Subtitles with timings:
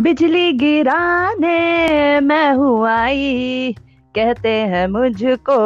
[0.00, 3.74] बिजली गिराने मैं हूँ आई।
[4.14, 5.56] कहते हैं मुझको।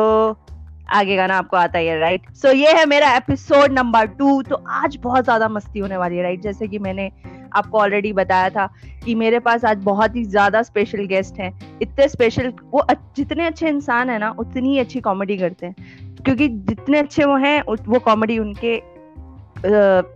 [0.91, 4.57] आगे गाना आपको आता ही राइट सो so, ये है मेरा एपिसोड नंबर टू तो
[4.57, 7.11] आज बहुत ज़्यादा मस्ती होने वाली है राइट जैसे कि मैंने
[7.57, 8.67] आपको ऑलरेडी बताया था
[9.05, 12.85] कि मेरे पास आज बहुत ही ज़्यादा स्पेशल गेस्ट हैं। इतने स्पेशल वो
[13.17, 15.75] जितने अच्छे इंसान है ना उतनी ही अच्छी कॉमेडी करते हैं।
[16.25, 18.77] क्योंकि जितने अच्छे वो हैं वो कॉमेडी उनके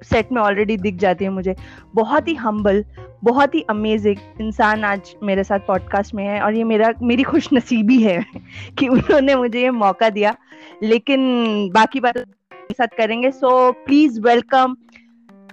[0.05, 1.55] सेट में ऑलरेडी दिख जाती है मुझे।
[1.95, 2.84] बहुत ही हम्बल
[3.25, 7.48] बहुत ही अमेजिंग इंसान आज मेरे साथ पॉडकास्ट में है और ये मेरा मेरी खुश
[7.53, 8.27] नसीबी है
[8.79, 10.37] कि उन्होंने मुझे ये मौका दिया।
[10.83, 11.20] लेकिन
[11.75, 12.19] बाकी बात
[12.73, 14.77] साथ करेंगे। So please welcome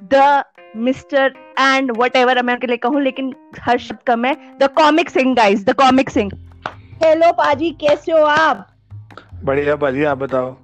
[0.04, 0.44] the
[0.78, 5.36] mister and whatever मैं उनके लिए कहूँ लेकिन हर शब्द कम है the comic Singh
[5.36, 6.32] guys the comic Singh
[7.04, 8.68] hello पाजी कैसे हो आप?
[9.44, 10.58] बढ़िया पाजी आप बताओ।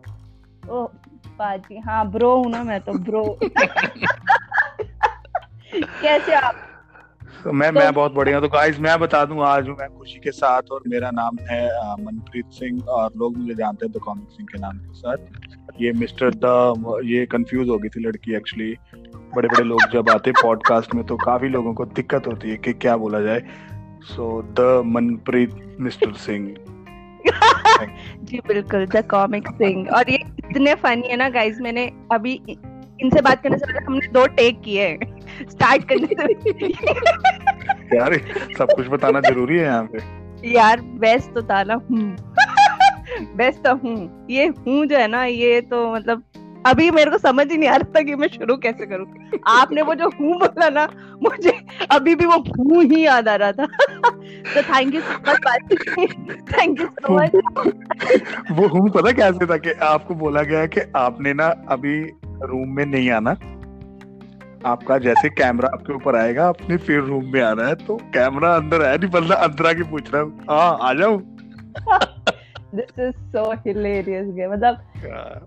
[0.70, 0.88] ओ
[1.42, 3.24] पाजी। हाँ ब्रो हूँ ना मैं तो ब्रो।
[5.74, 6.56] कैसे आप?
[7.44, 10.32] तो मैं तो, मैं बहुत बढ़िया तो गाइस मैं बता दूँ आज मैं खुशी के
[10.32, 11.62] साथ और मेरा नाम है
[12.00, 15.92] मनप्रीत सिंह और लोग मुझे जानते हैं द कॉमिक सिंह के नाम के साथ। ये
[15.94, 18.74] मिस्टर द ये कंफ्यूज हो गई थी लड़की एक्चुअली
[19.36, 22.74] बड़े बड़े लोग जब आते पॉडकास्ट में तो काफ़ी लोगों को दिक्कत होती है कि
[22.76, 23.42] क्या बोला जाए।
[24.06, 26.56] So the Manpreet mister Singh.
[28.24, 32.34] जी बिल्कुल द कॉमिक सिंग और ये इतने फनी है ना गाइस मैंने अभी
[33.02, 35.00] इनसे बात करने से पहले हमने दो टेक किए
[35.52, 36.68] स्टार्ट करने से
[37.98, 38.18] यार
[38.58, 41.76] सब कुछ बताना ज़रूरी है यहाँ पे। यार बेस्ट तो था ना
[43.22, 46.24] बेस्ट तो हूँ। ये हूँ जो है ना ये तो मतलब
[46.66, 49.06] अभी मेरे को समझ ही नहीं आ रहा था कि मैं शुरू कैसे करूँ।
[49.48, 50.88] आपने वो जो हूँ बोला ना
[51.24, 51.54] मुझे
[51.92, 53.66] अभी भी वो हूँ ही याद आ रहा था।
[54.54, 55.74] तो thank you so much
[56.54, 57.32] thank you so much
[58.52, 62.86] वो हूँ पता कैसे था कि आपको बोला गया कि आपने ना अभी रूम में
[62.86, 63.32] नहीं आना।
[64.66, 68.82] आपका जैसे कैमरा आपके ऊपर आएगा अपने फिर रूम में आना है तो कैमरा अंदर
[68.82, 71.18] है नहीं बंदा अंदर आके पूछ रहा है हाँ आ जाओ
[72.76, 74.78] दिस इज़ सो हिलेरियस मतलब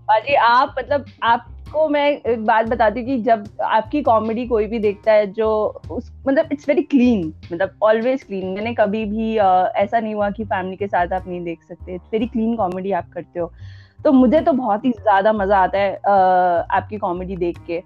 [0.08, 4.78] बाजी आप मतलब आपको मैं एक बात बताती हूँ कि जब आपकी कॉमेडी कोई भी
[4.78, 5.48] देखता है जो
[5.90, 10.30] उस मतलब इट्स वेरी क्लीन मतलब ऑलवेज क्लीन मैंने कभी भी uh, ऐसा नहीं हुआ
[10.30, 13.52] कि फैमिली के साथ आप नहीं देख सकते। इट्स वेरी क्लीन कॉमेडी आप करते हो।
[14.04, 17.82] तो मुझे तो बहुत ही ज़्यादा मज़ा आता है uh, आपकी कॉमेडी देख के।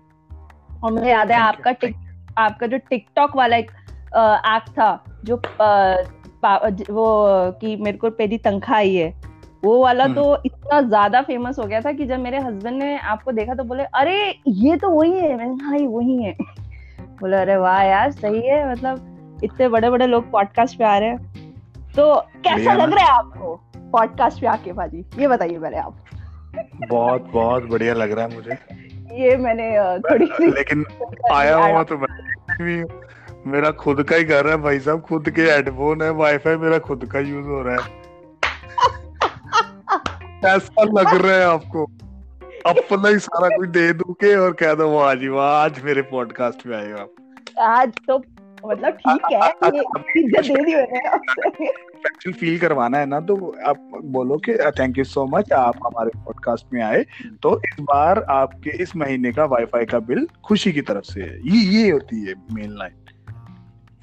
[0.84, 1.96] और मुझे याद है आपका टिक
[2.38, 3.70] आपका जो टिकटॉक वाला एक
[4.16, 5.36] एक्ट था जो
[6.44, 7.06] वो
[7.60, 9.14] कि मेरे को पेरी तनख्वाह आई है।
[9.64, 12.98] वो वाला हम्म। तो इतना ज़्यादा फ़ेमस हो गया था कि जब मेरे हस्बैंड ने
[12.98, 16.36] आपको देखा तो बोले अरे ये तो वही है। मैंने हाँ वही है।
[17.20, 21.08] बोले अरे वाह यार सही है मतलब इतने बड़े बड़े लोग पॉडकास्ट पे आ रहे
[21.08, 21.52] हैं।
[21.96, 23.54] तो कैसा लग रहा है आपको
[23.92, 25.04] पॉडकास्ट पे आके भाजी?
[25.18, 25.96] ये बताइए पहले आप।
[26.88, 28.50] बहुत बहुत बढ़िया लग रहा है मुझे।
[29.20, 29.70] ये मैंने
[30.10, 30.84] थोड़ी सी लेकिन
[31.32, 32.84] आया हुआ तो मैं
[33.46, 37.08] मेरा खुद का ही घर है भाई साहब खुद के हेडफोन है वाईफाई मेरा खुद
[37.12, 37.98] का यूज़ हो रहा है।
[40.56, 41.84] ऐसा लग रहा है आपको।
[42.66, 46.02] अपना ही सारा कुछ दे दू के और कह दो वाह जी वाह आज मेरे
[46.02, 47.06] पॉडकास्ट में आएगा
[47.64, 48.22] आज तो
[48.66, 49.38] मतलब ठीक है
[49.76, 55.04] ये इज़्ज़त दे दी मैंने फील करवाना है ना तो आप बोलो कि थैंक यू
[55.04, 57.04] सो मच आप हमारे पॉडकास्ट में आए।
[57.42, 61.38] तो इस बार आपके इस महीने का वाईफाई का बिल खुशी की तरफ़ से है।
[61.38, 62.92] ये ये होती है मेन लाइन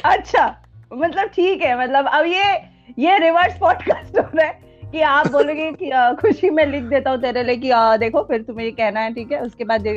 [0.04, 0.46] अच्छा
[0.94, 2.54] मतलब ठीक है मतलब अब ये
[3.00, 5.90] ये रिवर्स पॉडकास्ट हो रहा है कि आप बोलोगे कि
[6.22, 9.14] खुशी में लिख देता हूँ तेरे लिए कि आ, देखो फिर तुम्हें ये कहना है
[9.14, 9.40] ठीक है?
[9.40, 9.88] उसके बाद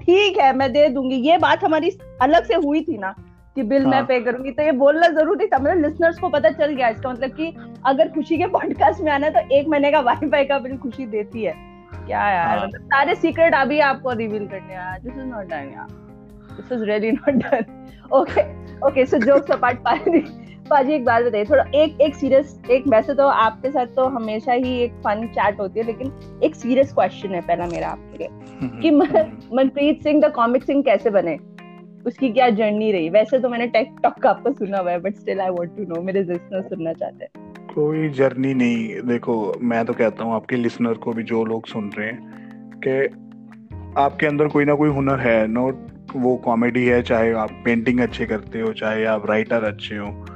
[0.00, 1.90] ठीक है मैं दे दूँगी। ये बात हमारी
[2.22, 3.14] अलग से हुई थी ना
[3.56, 3.90] कि बिल हाँ.
[3.90, 7.10] मैं पे करूँगी तो ये बोलना ज़रूरी था। मतलब लिसनर्स को पता चल गया इसका
[7.10, 7.54] मतलब कि
[7.86, 11.06] अगर खुशी के पॉडकास्ट में आना है तो एक महीने का वाईफाई का बिल खुशी
[11.06, 11.54] देती है।
[12.06, 12.66] क्या यार हाँ.
[12.66, 15.86] मतलब सारे सीक्रेट अभी आपको रिवील करने दिस इज़ नॉट डन यार।
[16.60, 17.64] This is really not done
[18.12, 18.42] okay
[18.86, 20.20] okay so jokes apart पाजी
[20.70, 24.52] पाजी एक बात बताइए थोड़ा एक एक सीरियस एक वैसे तो आपके साथ तो हमेशा
[24.52, 28.28] ही एक फन चैट होती है लेकिन एक सीरियस क्वेश्चन है पहला मेरा आपके लिए
[28.82, 28.90] कि
[29.56, 31.38] मनप्रीत सिंह द कॉमिक सिंह कैसे बने?
[32.06, 33.08] उसकी क्या जर्नी रही?
[33.08, 36.02] वैसे तो मैंने टेक टॉक आपको सुना हुआ है but still I want to know
[36.02, 40.94] मेरे लिसनर सुनना चाहते हैं। कोई जर्नी नहीं देखो मैं तो कहता हूँ आपके लिसनर
[40.94, 43.06] को भी जो लोग सुन रहे हैं कि
[44.00, 45.70] आपके अंदर कोई ना कोई हुनर है नो
[46.16, 50.26] वो कॉमेडी है चाहे आप पेंटिंग अच्छे करते हो चाहे आप राइटर अच्छे हो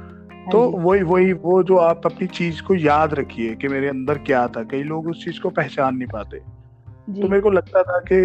[0.51, 4.17] तो हाँ वही वही वो जो आप अपनी चीज़ को याद रखिए कि मेरे अंदर
[4.17, 6.37] क्या था। कई लोग उस चीज़ को पहचान नहीं पाते।
[7.21, 8.15] तो मेरे को लगता था कि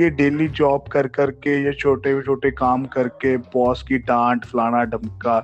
[0.00, 5.40] ये डेली जॉब कर करके ये छोटे छोटे काम करके बॉस की डांट फलाना डमका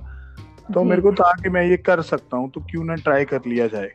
[0.75, 3.41] तो मेरे को था कि मैं ये कर सकता हूँ तो क्यों ना ट्राई कर
[3.47, 3.91] लिया जाए।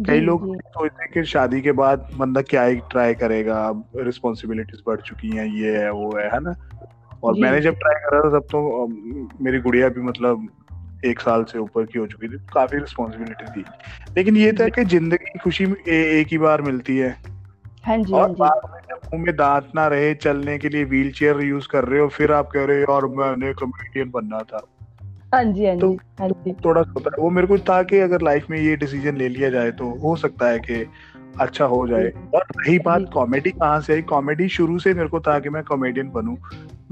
[0.00, 3.58] कई लोग सोचते हैं कि शादी के बाद बंदा क्या ही ट्राई करेगा
[3.98, 6.54] रिस्पॉन्सिबिलिटीज बढ़ चुकी हैं ये है वो है है ना?
[7.22, 8.86] और मैंने जब ट्राई करा था तब तो
[9.44, 10.48] मेरी गुड़िया भी मतलब
[11.02, 13.64] एक साल से ऊपर की हो चुकी थी काफ़ी रिस्पॉन्सिबिलिटी थी।
[14.16, 17.16] लेकिन ये था कि ज़िंदगी की खुशी ए, एक ही बार मिलती है।
[17.84, 18.50] हाँ जी और हाँ
[19.14, 22.32] मुँह में दांत ना रहे चलने के लिए व्हील चेयर यूज़ कर रहे हो फिर
[22.32, 24.62] आप कह रहे हो और मैंने कॉमेडियन बनना था।
[25.34, 27.98] हाँ जी हाँ तो हाँ जी। थोड़ा सा होता है वो मेरे को था कि
[27.98, 30.86] अगर लाइफ में ये डिसीज़न ले लिया जाए तो हो सकता है कि
[31.40, 34.02] अच्छा हो जाए। और रही बात कॉमेडी कहाँ से आई?
[34.02, 36.36] कॉमेडी शुरू से मेरे को था कि मैं कॉमेडियन बनूं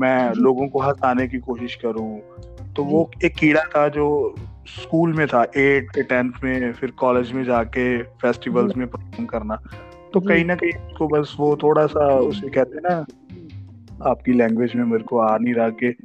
[0.00, 2.20] मैं लोगों को हंसाने की कोशिश करूँ।
[2.76, 4.34] तो वो एक कीड़ा था जो
[4.66, 9.58] स्कूल में था एट टेंथ में फिर कॉलेज में जाके फेस्टिवल्स में परफॉर्म करना।
[10.12, 13.06] तो कहीं ना कहीं उसको बस वो थोड़ा सा उसे कहते हैं ना
[14.10, 15.96] आपकी लैंग्वेज में मेरे को आ नहीं रहा कि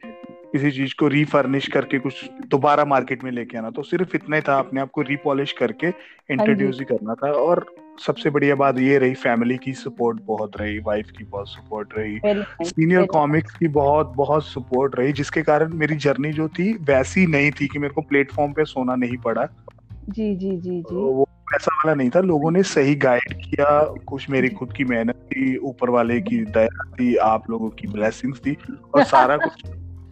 [0.53, 4.41] किसी चीज़ को रीफर्निश करके कुछ दोबारा मार्केट में लेके आना तो सिर्फ़ इतना ही
[4.41, 5.87] था अपने आप को रीपॉलिश करके
[6.31, 7.65] इंट्रोड्यूस ही करना था। और
[8.05, 12.19] सबसे बढ़िया बात ये रही फैमिली की सपोर्ट बहुत रही वाइफ की बहुत सपोर्ट रही
[12.63, 17.51] सीनियर कॉमिक्स की बहुत बहुत सपोर्ट रही जिसके कारण मेरी जर्नी जो थी वैसी नहीं
[17.51, 19.47] थी कि मेरे को प्लेटफॉर्म पे सोना नहीं पड़ा।
[20.09, 24.29] जी जी जी जी। वो ऐसा वाला नहीं था लोगों ने सही गाइड किया कुछ
[24.29, 28.57] मेरी खुद की मेहनत थी ऊपर वाले की दया थी आप लोगों की ब्लेसिंग्स थी
[28.93, 29.63] और सारा कुछ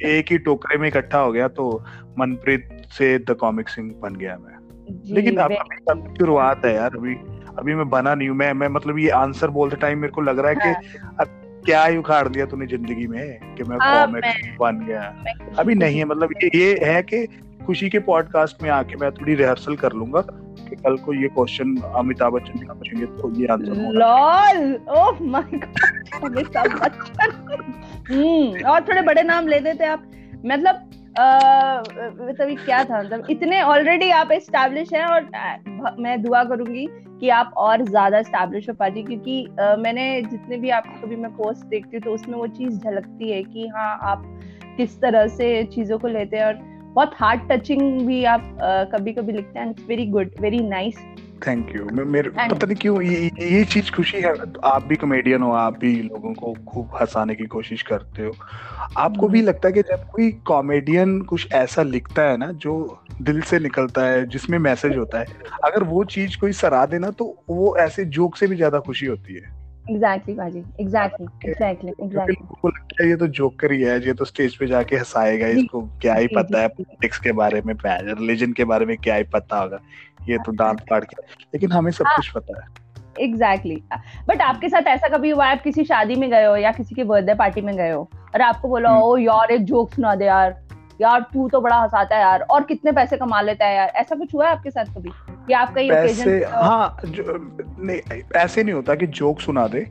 [0.05, 1.83] एक ही टोकरे में इकट्ठा हो गया तो
[2.19, 4.57] मनप्रीत से द कॉमिक सिंह बन गया मैं।
[5.13, 7.15] लेकिन अब अभी अभी शुरुआत है यार अभी
[7.59, 10.39] अभी मैं बना नहीं हूँ। मैं मैं मतलब ये आंसर बोलते टाइम मेरे को लग
[10.39, 14.57] रहा है कि अब क्या ही उखाड़ दिया तूने ज़िंदगी में कि मैं हाँ, कॉमिक
[14.59, 15.01] बन गया।
[15.59, 17.27] अभी नहीं है मतलब ये ये है कि
[17.71, 21.75] खुशी के पॉडकास्ट में आके मैं थोड़ी रिहर्सल कर लूँगा कि कल को ये क्वेश्चन
[21.95, 27.31] अमिताभ बच्चन जी पूछेंगे तो ये answer lol oh my god Amitabh Bachchan.
[28.09, 30.03] Hmm और थोड़े बड़े नाम ले देते आप।
[30.45, 30.75] मतलब
[31.17, 31.23] अ,
[32.21, 35.29] मतलब क्या था मतलब इतने ऑलरेडी आप एस्टैब्लिश हैं और
[35.99, 36.87] मैं दुआ करूँगी
[37.19, 41.31] कि आप और ज़्यादा एस्टैब्लिश हो पाजी क्योंकि अ, मैंने जितने भी आपको कभी मैं
[41.31, 44.23] पोस्ट देखती हूँ तो उसमें वो चीज़ झलकती है कि हाँ आप
[44.77, 48.57] किस तरह से चीज़ों को लेते हैं और बहुत हार्ट टचिंग भी आप
[48.93, 50.95] कभी कभी लिखते हैं it's very good very nice
[51.47, 54.33] thank you मेरे पता नहीं क्यों ये ये- चीज़ खुशी है।
[54.63, 58.31] आप भी कॉमेडियन हो आप भी लोगों को खूब हंसाने की कोशिश करते हो।
[58.97, 63.41] आपको भी लगता है कि जब कोई कॉमेडियन कुछ ऐसा लिखता है ना जो दिल
[63.41, 65.25] से निकलता है जिसमें मैसेज होता है
[65.63, 69.33] अगर वो चीज़ कोई सराह देना तो वो ऐसे जोक से भी ज़्यादा खुशी होती
[69.33, 74.67] है। एग्जैक्टली बाजी एग्जैक्टली एग्जैक्टली एग्जैक्टली ये तो जोकर ही है ये तो स्टेज पे
[74.67, 78.95] जाके हंसाएगा इसको क्या ही पता है। पॉलिटिक्स के बारे में रिलीजन के बारे में
[78.97, 79.79] क्या ही पता होगा।
[80.29, 82.67] ये तो दांत फाड़ के। लेकिन हमें सब हाँ। कुछ पता है।
[83.19, 83.83] एग्जैक्टली
[84.27, 86.95] बट आपके साथ ऐसा कभी हुआ है आप किसी शादी में गए हो या किसी
[86.95, 90.15] के बर्थडे पार्टी में गए हो और आपको बोला हम्म। ओ यार एक जोक सुना
[90.15, 90.60] दे यार।
[91.01, 94.15] यार तू तो बड़ा हंसाता है यार और कितने पैसे कमा लेता है यार ऐसा
[94.15, 95.11] कुछ हुआ है आपके साथ कभी?
[95.49, 99.87] या आपका ये पैसे ओकेजन हाँ नहीं ऐसे नहीं होता कि जोक सुना दे।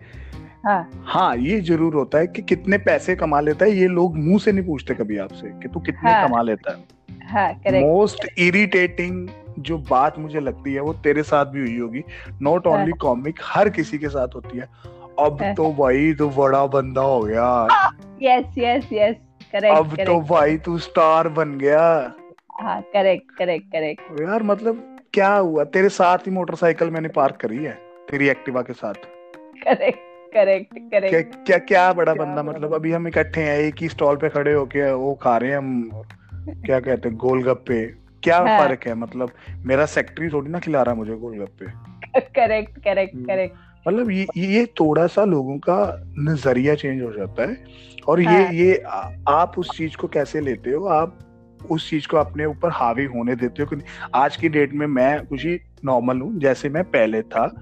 [0.67, 4.39] हाँ। हाँ ये ज़रूर होता है कि कितने पैसे कमा लेता है ये लोग मुँह
[4.39, 6.85] से नहीं पूछते कभी आपसे कि तू कितने हाँ, कमा लेता है।
[7.29, 9.29] हाँ मोस्ट इरिटेटिंग
[9.59, 12.03] जो बात मुझे लगती है वो तेरे साथ भी हुई होगी।
[12.43, 14.69] नॉट हाँ। ओनली कॉमिक हर किसी के साथ होती है।
[15.19, 17.89] अब हाँ। तो भाई तो बड़ा बंदा हो गया।
[18.23, 19.17] यस यस यस
[19.53, 21.83] करेक्ट अब तो भाई तू स्टार बन गया।
[22.61, 25.65] हाँ करेक्ट करेक्ट करेक्ट यार मतलब क्या हुआ?
[25.67, 27.73] तेरे साथ ही मोटरसाइकिल मैंने पार्क करी है
[28.11, 28.95] तेरी एक्टिवा के साथ।
[29.65, 33.59] करेक्ट करेक्ट करेक्ट क्या क्या क्या बड़ा क्या बंदा बड़ा मतलब अभी हम इकट्ठे हैं
[33.59, 35.91] एक ही स्टॉल पे खड़े होके वो खा रहे हैं हम
[36.67, 37.85] क्या कहते हैं गोलगप्पे।
[38.23, 38.95] क्या हाँ। फ़र्क है?
[38.95, 39.31] मतलब
[39.67, 41.67] मेरा सेक्रेटरी थोड़ी ना खिला रहा मुझे गोलगप्पे।
[42.31, 43.57] Correct correct. करेक्ट
[43.89, 47.65] मतलब ये ये थोड़ा सा लोगों का नज़रिया चेंज हो जाता है।
[48.09, 50.87] और ये। ये आ, आप उस चीज़ को कैसे लेते हो?
[50.87, 51.19] आप
[51.71, 55.27] उस चीज़ को अपने ऊपर हावी होने देते हो क्योंकि आज की डेट में मैं
[55.27, 57.55] कुछ ही नॉर्मल हूँ जैसे मैं पहले था।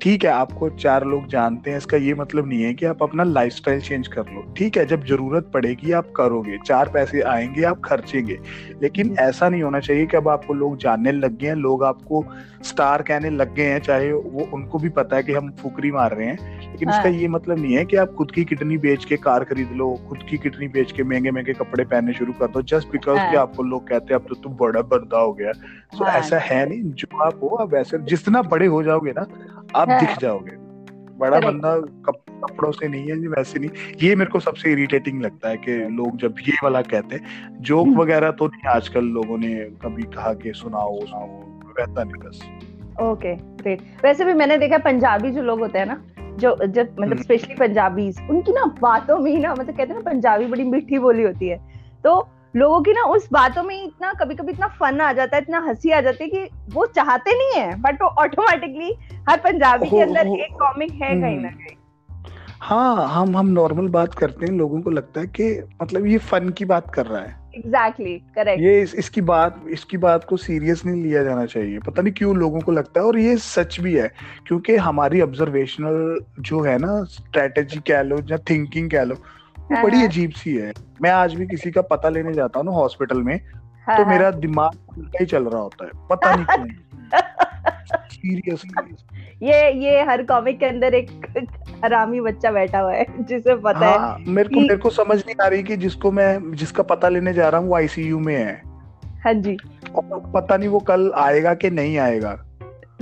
[0.00, 3.24] ठीक है आपको चार लोग जानते हैं इसका ये मतलब नहीं है कि आप अपना
[3.24, 7.80] लाइफस्टाइल चेंज कर लो। ठीक है जब ज़रूरत पड़ेगी आप करोगे। चार पैसे आएँगे आप
[7.84, 8.38] खर्चेंगे।
[8.82, 12.24] लेकिन ऐसा नहीं होना चाहिए कि अब आपको लोग जानने लग गए हैं लोग आपको
[12.62, 16.14] स्टार कहने लग गए हैं चाहे वो उनको भी पता है कि हम फुकरी मार
[16.16, 19.04] रहे हैं। लेकिन इसका हाँ। ये मतलब नहीं है कि आप खुद की किडनी बेच
[19.04, 22.46] के कार खरीद लो खुद की किडनी बेच के महँगे महँगे कपड़े पहनने शुरू कर
[22.46, 25.32] दो। जस्ट बिकॉज़ हाँ। कि आपको लोग कहते हैं अब तो तुम बड़ा बंदा हो
[25.32, 29.10] गया। तो हाँ। ऐसा है नहीं। जो आप हो आप वैसे जितना बड़े हो जाओगे
[29.10, 29.26] ना
[29.74, 30.62] आप। दिख जाओगे
[31.18, 31.74] बड़ा बंदा
[32.06, 33.70] कप, कपड़ों से नहीं है जी वैसे नहीं
[34.02, 37.86] ये मेरे को सबसे इरिटेटिंग लगता है कि लोग जब ये वाला कहते हैं जोक
[37.86, 41.28] हम्म। वगैरह तो नहीं आजकल लोगों ने कभी कहा कि सुनाओ सुनाओ
[41.78, 42.40] वैसा नहीं बस
[43.02, 46.02] ओके ग्रेट वैसे भी मैंने देखा पंजाबी जो लोग होते हैं ना
[46.38, 49.94] जो जब मतलब हम्म। स्पेशली पंजाबीज उनकी ना बातों में ही ना मतलब कहते हैं
[49.94, 51.58] ना पंजाबी बड़ी मीठी बोली होती है
[52.04, 52.20] तो
[52.56, 55.58] लोगों की ना उस बातों में इतना कभी कभी इतना फन आ जाता है इतना
[55.58, 58.94] हँसी आ जाती है कि वो चाहते नहीं है बट वो ऑटोमेटिकली
[59.28, 61.76] हर पंजाबी के अंदर एक कॉमिक है कहीं ना हम्म। कहीं।
[62.60, 66.48] हाँ हम हम नॉर्मल बात करते हैं लोगों को लगता है कि मतलब ये फन
[66.48, 70.36] की बात कर रहा है। एग्जैक्टली exactly, करेक्ट ये इस, इसकी बात इसकी बात को
[70.36, 73.80] सीरियस नहीं लिया जाना चाहिए। पता नहीं क्यों लोगों को लगता है और ये सच
[73.80, 74.08] भी है
[74.46, 79.14] क्योंकि हमारी ऑब्जर्वेशनल जो है ना स्ट्रेटेजी कह लो या थिंकिंग कह लो
[79.72, 82.74] वो बड़ी हाँ। अजीब सी है। मैं आज भी किसी का पता लेने जाता हूँ
[82.74, 83.40] हॉस्पिटल में
[83.86, 86.66] हाँ, तो हाँ। मेरा दिमाग उल्टा ही चल रहा होता है। पता नहीं क्यों।
[88.08, 88.96] सीरियसली
[89.42, 91.10] ये ये हर कॉमिक के अंदर एक
[91.84, 95.18] हरामी बच्चा बैठा हुआ है जिसे पता हाँ, है हाँ मेरे को मेरे को समझ
[95.26, 98.36] नहीं आ रही कि जिसको मैं जिसका पता लेने जा रहा हूँ वो आईसीयू में
[98.36, 98.62] है।
[99.24, 99.56] हाँ जी।
[99.94, 102.44] और पता नहीं वो कल आएगा कि नहीं आएगा।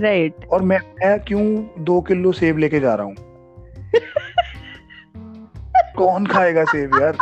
[0.00, 3.14] राइट और मैं मैं क्यों दो किलो सेब लेके जा रहा हूँ?
[5.96, 7.16] कौन खाएगा सेब यार?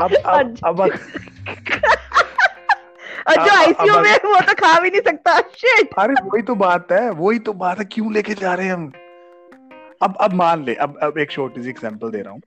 [0.00, 0.90] अब अब अब और
[3.36, 7.10] जो आईसीयू में वो तो खा भी नहीं सकता। शिट अरे वही तो बात है
[7.10, 8.90] वही तो बात है क्यों लेके जा रहे हैं हम?
[10.02, 12.40] अब अब मान ले अब अब एक छोटी सी एग्जांपल दे रहा हूँ।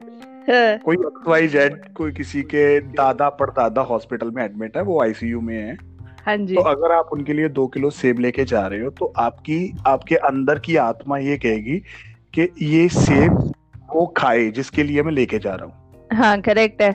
[0.85, 0.97] कोई
[1.27, 5.77] वाई जेड कोई किसी के दादा परदादा हॉस्पिटल में एडमिट है वो आईसीयू में है।
[6.25, 9.13] हाँ जी। तो अगर आप उनके लिए दो किलो सेब लेके जा रहे हो तो
[9.17, 11.81] आपकी आपके अंदर की आत्मा ये कहेगी
[12.33, 13.53] कि ये सेब
[13.95, 16.91] वो खाए जिसके लिए मैं लेके जा रहा हूँ। हाँ करेक्ट है।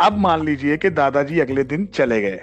[0.00, 2.40] अब मान लीजिए कि दादाजी अगले दिन चले गए।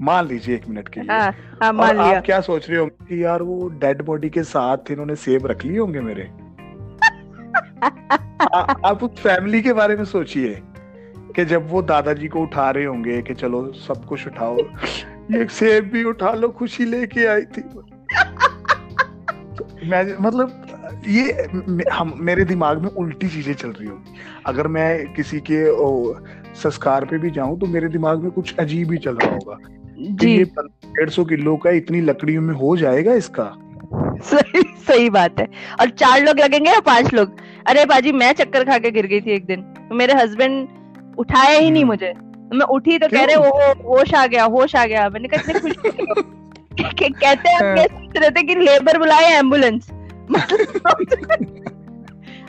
[0.00, 2.78] मान लीजिए एक मिनट के लिए। हाँ हाँ मान और लिया। आप क्या सोच रहे
[2.78, 6.22] होंगे कि यार वो डेड बॉडी के साथ इन्होंने सेब रख लिए होंगे मेरे?
[8.54, 10.62] आ, आप उस फैमिली के बारे में सोचिए
[11.36, 14.58] कि जब वो दादाजी को उठा रहे होंगे कि चलो सब कुछ उठाओ
[15.30, 17.62] ये सेब भी उठा लो खुशी लेके आई थी।
[20.20, 20.66] मतलब
[21.08, 21.48] ये
[21.92, 24.14] हम मेरे दिमाग में उल्टी चीज़ें चल रही होंगी।
[24.46, 26.14] अगर मैं किसी के ओ,
[26.54, 29.58] संस्कार पे भी जाऊँ तो मेरे दिमाग में कुछ अजीब ही चल रहा होगा।
[29.98, 30.44] कि जी। ये
[30.86, 33.52] डेढ़ सौ किलो का इतनी लकड़ियों में हो जाएगा इसका?
[34.24, 35.46] सही सही बात है।
[35.80, 37.36] और चार लोग लगेंगे या पाँच लोग?
[37.66, 40.68] अरे बाजी मैं चक्कर खा के गिर गई थी एक दिन। तो मेरे हस्बैंड
[41.18, 44.44] उठाया ही नहीं हम्म। मुझे। तो मैं उठी तो कह रहे वो होश आ गया
[44.44, 45.72] होश आ गया। मैंने कहा इतने खुश
[46.94, 49.90] कहते हैं हाँ। हम ये सोच रहे थे कि लेबर बुलाए एंबुलेंस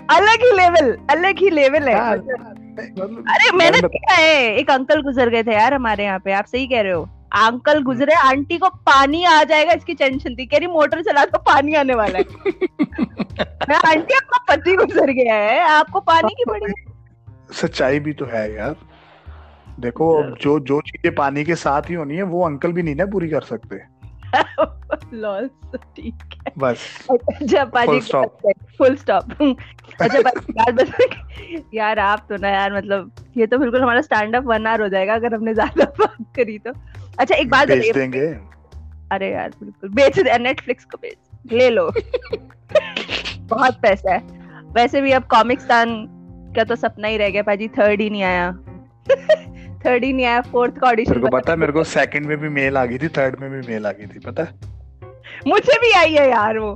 [0.09, 2.49] अलग ही लेवल अलग ही लेवल है। मतलब-
[2.99, 6.45] मतलब अरे मैंने देखा है एक अंकल गुजर गए थे यार हमारे यहाँ पे आप
[6.45, 7.03] सही कह रहे हो।
[7.33, 11.37] अंकल गुजरे आंटी को पानी आ जाएगा इसकी टेंशन थी। कह रही मोटर चला तो
[11.37, 12.23] पानी आने वाला है।
[13.69, 16.73] मैं आंटी आपका पति गुजर गया है आपको पानी की बड़ी
[17.53, 18.75] सच्चाई भी तो है यार।
[19.79, 23.05] देखो जो जो चीज़ें पानी के साथ ही होनी है वो अंकल भी नहीं ना
[23.05, 23.96] पूरी कर सकते।
[25.13, 27.99] लॉल ठीक है। बस। अच्छा पाजी
[28.77, 29.31] फुल स्टॉप
[30.01, 30.91] अच्छा यार बस
[31.73, 34.87] यार आप तो ना यार मतलब ये तो बिल्कुल हमारा स्टैंड अप वन आवर हो
[34.89, 36.71] जाएगा अगर हमने ज़्यादा बात करी तो।
[37.19, 38.25] अच्छा एक बात बेच देंगे।
[39.11, 41.17] अरे यार बिल्कुल। बेच दे नेटफ्लिक्स को बेच।
[41.53, 41.91] ले लो।
[43.47, 44.19] बहुत पैसा है।
[44.73, 46.05] वैसे भी अब कॉमिक्सतान
[46.55, 48.49] का तो सपना ही रह गया पाजी थर्ड ही नहीं आया।
[49.87, 52.49] थर्ड ही नहीं आया फोर्थ का मेरे को पता है मेरे को सेकंड में भी
[52.49, 54.47] मेल आ गई थी थर्ड में भी मेल आ गई थी पता
[55.47, 56.73] मुझे भी आई है यार वो।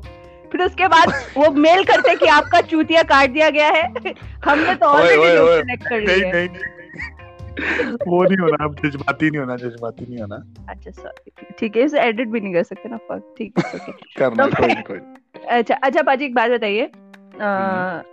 [0.51, 4.13] फिर उसके बाद वो मेल करते कि आपका चूतिया काट दिया गया है।
[4.45, 9.39] हमने तो ऑलरेडी लोग सिलेक्ट कर लिए नहीं नहीं वो नहीं होना अब जज्बाती नहीं
[9.39, 10.35] होना जज्बाती नहीं होना।
[10.69, 13.93] अच्छा सॉरी ठीक है इसे एडिट भी नहीं कर सकते ना फक ठीक है okay.
[14.17, 14.99] करना तो कोई कोई
[15.49, 16.89] अच्छा अच्छा पाजी एक बात बताइए।
[17.41, 18.10] हम्म।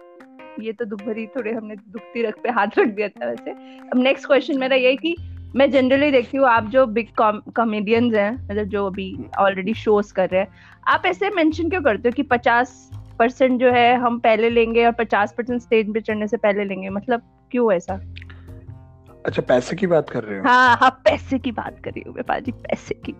[0.61, 3.51] ये तो दुख भरी थोड़े हमने दुखती रख पे हाथ रख दिया था वैसे।
[3.83, 5.17] अब नेक्स्ट क्वेश्चन मेरा यही कि
[5.57, 7.09] मैं जनरली देखती हूँ आप जो बिग
[7.57, 10.49] कॉमेडियंस हैं मतलब जो अभी ऑलरेडी शोज़ कर रहे हैं
[10.89, 14.93] आप ऐसे मेंशन क्यों करते हो कि पचास परसेंट जो है हम पहले लेंगे और
[14.93, 16.89] पचास परसेंट स्टेज पे चढ़ने से पहले लेंगे?
[16.89, 17.95] मतलब क्यों ऐसा?
[19.27, 20.45] अच्छा पैसे की बात कर रहे हो?
[20.45, 23.15] हाँ हाँ पैसे की बात कर रही हूँ पाजी पैसे की।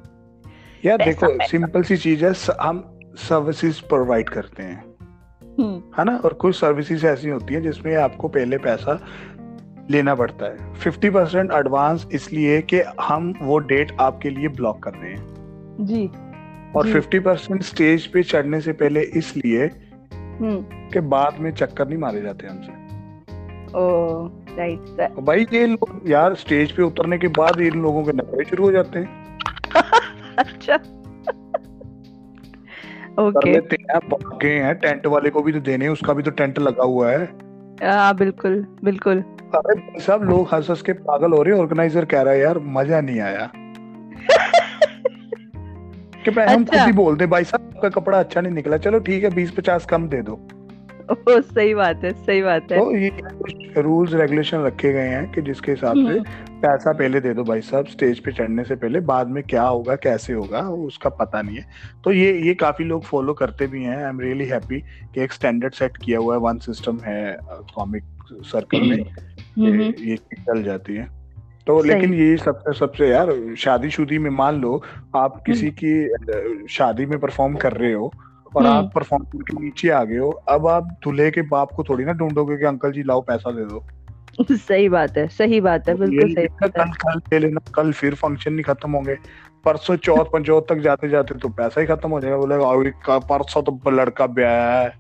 [0.85, 2.85] यार देखो पैसा। सिंपल सी चीज़ है हम
[3.19, 4.88] सर्विसेज़ प्रोवाइड करते हैं।
[5.61, 6.17] है ना?
[6.17, 9.07] और कुछ सर्विसेज़ ऐसी होती हैं जिसमें आपको पहले पैसा
[9.91, 14.91] लेना पड़ता है। फिफ्टी परसेंट एडवांस इसलिए कि हम वो डेट आपके लिए ब्लॉक कर
[14.91, 15.27] रहे हैं।
[15.81, 16.11] जी।
[16.77, 19.65] और फिफ्टी परसेंट स्टेज पे चढ़ने से पहले इसलिए
[20.15, 22.89] हम्म। कि बाद में चक्कर नहीं मारे जाते हमसे।
[23.75, 24.27] ओ
[24.59, 24.79] राइट
[25.19, 28.73] भाई ये लोग यार स्टेज पे उतरने के बाद इन लोगों के नखरे शुरू हो
[28.73, 29.39] जाते हैं।
[30.39, 30.79] अच्छा।
[33.19, 36.31] ओके लेते हैं पक्के गए हैं टेंट वाले को भी तो देने उसका भी तो
[36.31, 37.25] टेंट लगा हुआ है।
[37.83, 42.23] हाँ बिल्कुल बिल्कुल। अरे सब लोग हंस हंस के पागल हो रहे हैं ऑर्गेनाइजर कह
[42.23, 43.51] रहा है यार मज़ा नहीं आया।
[46.25, 48.77] कि भाई हम खुद अच्छा। ही बोल दे भाई साहब आपका कपड़ा अच्छा नहीं निकला
[48.77, 50.49] चलो ठीक है बीस पचास कम दे दो।
[51.11, 55.33] ओ सही बात है सही बात है। तो ये कुछ रूल्स रेगुलेशन रखे गए हैं
[55.33, 56.23] कि जिसके हिसाब से हम्म,
[56.61, 59.95] पैसा पहले दे दो भाई साहब स्टेज पे चढ़ने से पहले बाद में क्या होगा
[59.95, 61.67] कैसे होगा उसका पता नहीं है।
[62.05, 65.33] तो ये ये काफ़ी लोग फॉलो करते भी हैं। आई एम रियली हैप्पी कि एक
[65.33, 67.39] स्टैंडर्ड सेट किया हुआ है। वन सिस्टम है
[67.75, 69.03] कॉमिक सर्कल में।
[69.59, 71.19] हम्म, ये चल जाती है।
[71.67, 74.83] तो लेकिन ये सबसे सबसे यार शादी शुदी में मान लो
[75.17, 76.09] आप किसी की
[76.69, 78.13] शादी में परफॉर्म कर रहे हो
[78.57, 81.85] और हम्म। आप परफॉर्म करके नीचे आ गए हो। अब आप दूल्हे के बाप को
[81.85, 83.87] थोड़ी ना ढूंढोगे कि अंकल जी लाओ पैसा दे दो।
[84.57, 87.93] सही बात है सही बात है बिल्कुल सही बात है। कल कल ले लेना कल
[87.93, 89.17] फिर फ़ंक्शन नहीं खत्म होंगे।
[89.65, 93.63] परसों चौथ पंचौथ तक जाते जाते तो पैसा ही खत्म हो जाएगा। बोलेगा "अरे परसों
[93.63, 94.93] तो लड़का ब्याह है।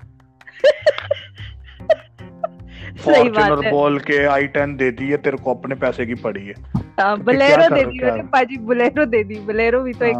[2.99, 6.15] सही बात है। बोल के आई टेन दे दी है तेरे को अपने पैसे की
[6.15, 6.55] पड़ी है।
[7.01, 8.23] हाँ, तो बोलेरो दे दी?
[8.23, 10.17] पाजी बोलेरो दे दी बोलेरो भी तो एक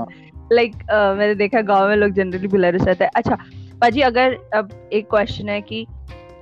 [0.53, 0.75] लाइक
[1.19, 3.39] मैंने देखा गाँव में लोग जनरली बोलेरो चाहते हैं। अच्छा
[3.81, 5.87] पाजी अगर अब एक क्वेश्चन है कि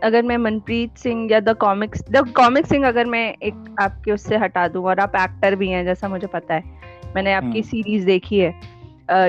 [0.04, 4.36] अगर मैं मनप्रीत सिंह या the comics the comic Singh अगर मैं एक आपके उससे
[4.36, 6.62] हटा दूँ और आप एक्टर भी हैं जैसा मुझे पता है।
[7.14, 8.54] मैंने आपकी हम्म। सीरीज़ देखी है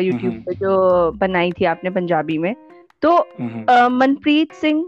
[0.01, 2.53] यूट्यूब हम्म। पे जो बनाई थी आपने पंजाबी में।
[3.01, 4.85] तो हम्म, मनप्रीत सिंह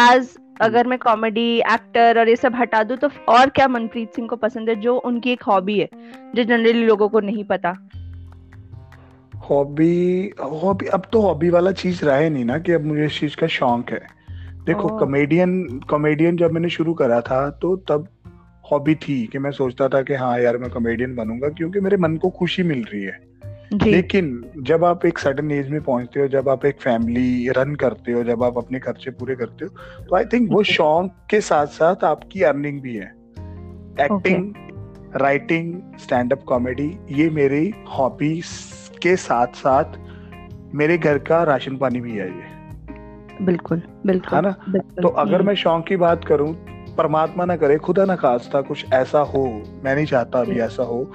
[0.00, 4.28] एज अगर मैं कॉमेडी एक्टर और ये सब हटा दूँ तो और क्या मनप्रीत सिंह
[4.28, 5.88] को पसंद है जो उनकी एक हॉबी है
[6.34, 7.74] जो जनरली लोगों को नहीं पता?
[9.44, 13.20] हॉबी हॉबी अब तो हॉबी वाला चीज़ रहा ही नहीं ना कि अब मुझे इस
[13.20, 14.00] चीज़ का शौक है।
[14.64, 18.08] देखो कॉमेडियन कॉमेडियन जब मैंने शुरू करा था तो तब
[18.72, 22.16] हॉबी थी कि मैं सोचता था कि हाँ यार मैं कॉमेडियन बनूँगा क्योंकि मेरे मन
[22.16, 23.18] को खुशी मिल रही है।
[23.90, 28.12] लेकिन जब आप एक सडन एज में पहुँचते हो जब आप एक फैमिली रन करते
[28.12, 31.66] हो जब आप अपने खर्चे पूरे करते हो तो आई थिंक वो शौक के साथ
[31.66, 33.06] साथ आपकी अर्निंग भी है।
[34.00, 34.54] Acting
[35.16, 38.44] writing stand up comedy ये मेरी हॉबीज
[39.02, 39.84] के साथ साथ
[40.74, 42.54] मेरे घर का राशन पानी भी है ये।
[43.42, 44.54] बिल्कुल बिल्कुल है ना?
[44.68, 46.54] बिल्कुल। तो अगर हम्म, मैं शौक की बात करूँ
[46.98, 51.12] परमात्मा ना करे खुदा ना खास्ता कुछ ऐसा हो मैं नहीं चाहता अभी ऐसा हो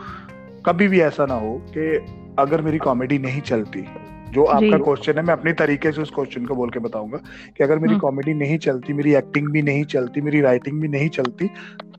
[0.65, 2.07] कभी भी ऐसा ना हो कि
[2.39, 3.85] अगर मेरी कॉमेडी नहीं चलती
[4.31, 7.17] जो आपका क्वेश्चन है मैं अपने तरीके से उस क्वेश्चन को बोल के बताऊँगा
[7.57, 11.09] कि अगर मेरी। कॉमेडी नहीं चलती मेरी एक्टिंग भी नहीं चलती मेरी राइटिंग भी नहीं
[11.09, 11.49] चलती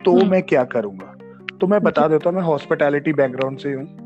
[0.04, 1.14] तो हम्म। मैं क्या करूँगा?
[1.61, 4.01] तो मैं बता देता हूँ मैं हॉस्पिटैलिटी बैकग्राउंड से हूँ।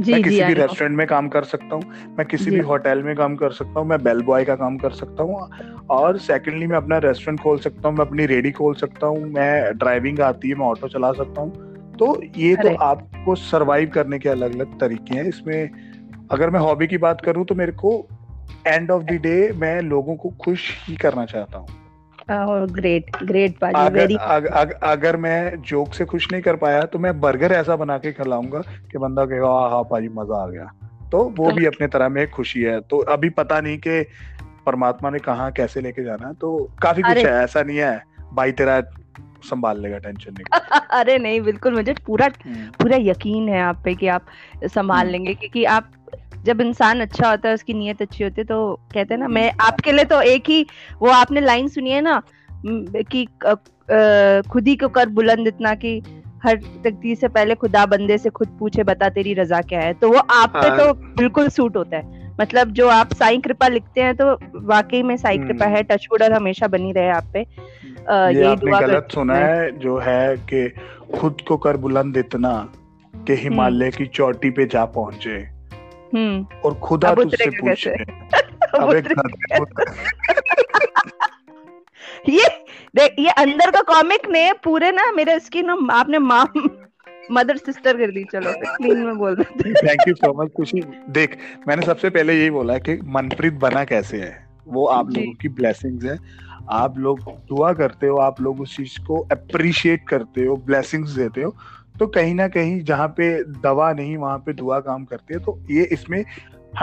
[0.00, 1.82] मैं किसी भी रेस्टोरेंट में काम कर सकता हूँ
[2.18, 4.90] मैं किसी भी होटल में काम कर सकता हूँ मैं बेल बॉय का काम कर
[4.90, 9.06] सकता हूँ और सेकेंडली मैं अपना रेस्टोरेंट खोल सकता हूँ मैं अपनी रेडी खोल सकता
[9.06, 13.90] हूँ मैं ड्राइविंग आती है मैं ऑटो चला सकता हूँ। तो ये तो आपको सरवाइव
[13.90, 15.70] करने के अलग अलग तरीके हैं। इसमें
[16.30, 17.96] अगर मैं हॉबी की बात करूँ तो मेरे को
[18.66, 21.85] एंड ऑफ़ द डे मैं लोगों को खुश ही करना चाहता हूँ।
[22.30, 26.82] ग्रेट ग्रेट पाजी अगर वेरी अग, अग, अगर मैं जोक से खुश नहीं कर पाया
[26.82, 30.46] तो मैं बर्गर ऐसा बना के खिलाऊँगा कि बंदा कहेगा हाँ हाँ भाई मज़ा आ
[30.46, 30.70] गया।
[31.12, 34.02] तो वो भी अपने तरह में खुशी है। तो अभी पता नहीं कि
[34.66, 38.02] परमात्मा ने कहा कैसे लेके जाना। तो काफ़ी कुछ है ऐसा नहीं है
[38.34, 38.80] भाई तेरा
[39.44, 43.94] संभाल लेगा टेंशन नहीं। अरे नहीं बिल्कुल मुझे पूरा हम्म, पूरा यकीन है आप पे
[43.94, 44.26] कि आप
[44.64, 45.90] संभाल हम्म। लेंगे क्योंकि आप
[46.46, 48.58] जब इंसान अच्छा होता है उसकी नीयत अच्छी होती है तो
[48.94, 50.66] कहते हैं ना मैं हम्म। आपके लिए तो एक ही
[51.00, 52.22] वो आपने लाइन सुनी है ना
[53.06, 53.24] कि
[54.48, 56.00] खुद ही को कर बुलंद इतना कि
[56.44, 60.08] हर तकदीर से पहले खुदा बंदे से खुद पूछे बता तेरी रजा क्या है तो
[60.08, 64.00] वो आप पे हाँ। तो बिल्कुल सूट होता है मतलब जो आप साई कृपा लिखते
[64.00, 64.32] हैं तो
[64.66, 68.80] वाकई में साईं हम्म। कृपा है टचवुड और हमेशा बनी रहे आप पे ये आपने
[68.80, 70.68] गलत सुना है जो है कि
[71.14, 72.52] खुद को कर बुलंद इतना
[73.14, 75.55] कि हिमालय की चोटी पे जा पहुँचे हम्म
[76.64, 77.90] और खुदा तुझसे पूछे।
[82.28, 82.44] ये
[82.96, 86.52] देख ये अंदर का कॉमिक ने पूरे ना मेरे इसकी ना आपने माँ
[87.32, 91.38] मदर सिस्टर कर दी। चलो क्लीन में बोल देते थैंक यू सो मच खुशी। देख
[91.68, 94.48] मैंने सबसे पहले यही बोला है कि मनप्रीत बना कैसे है?
[94.66, 96.18] वो आप लोगों की ब्लेसिंग्स है।
[96.70, 101.42] आप लोग दुआ करते हो आप लोग उस चीज़ को अप्रिशिएट करते हो ब्लेसिंग्स देते
[101.42, 101.56] हो।
[101.98, 105.58] तो कहीं ना कहीं जहाँ पे दवा नहीं वहाँ पे दुआ काम करती है तो
[105.70, 106.24] ये इसमें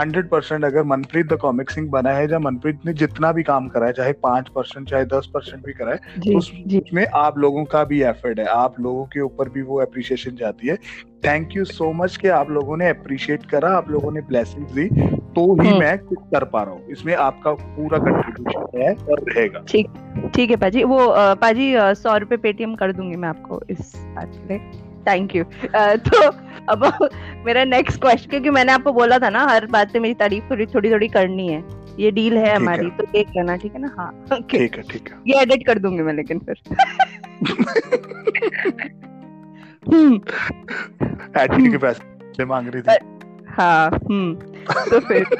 [0.00, 3.68] हंड्रेड परसेंट अगर मनप्रीत द कॉमिक सिंह बना है या मनप्रीत ने जितना भी काम
[3.68, 7.38] करा है चाहे पाँच परसेंट चाहे दस परसेंट भी करा है जी उस- उसमें आप
[7.38, 10.76] लोगों का भी एफर्ट है। आप लोगों के ऊपर भी वो अप्रिशिएशन जाती है।
[11.24, 14.88] थैंक यू सो मच कि आप लोगों ने अप्रिशिएट करा आप लोगों ने ब्लेसिंग दी
[15.16, 19.24] तो ही हम्म। मैं कुछ कर पा रहा हूँ। इसमें आपका पूरा कंट्रीब्यूशन है और
[19.30, 19.86] रहेगा। ठीक
[20.34, 20.98] ठीक है पाजी। वो
[21.34, 25.44] पाजी सौ रुपए पेटीएम कर दूँगी मैं आपको इस बात लिए। थैंक यू
[26.08, 26.22] तो
[26.72, 27.08] अब
[27.46, 30.66] मेरा नेक्स्ट क्वेश्चन क्योंकि मैंने आपको बोला था ना हर बात पे मेरी तारीफ़ थोड़ी
[30.66, 31.62] थोड़ी थोड़ी करनी है।
[31.98, 33.94] ये डील है। हमारी तो देख लेना ठीक है ना?
[33.98, 36.60] हाँ ठीक है ठीक है। ये एडिट कर दूँगी मैं लेकिन फिर।
[39.86, 40.14] हम्म।
[41.40, 42.96] एडिट के पैसे मांग रही थी।
[43.48, 44.34] हाँ हम्म
[44.90, 45.24] तो फिर।